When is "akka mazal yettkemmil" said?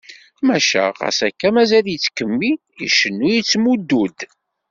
1.27-2.55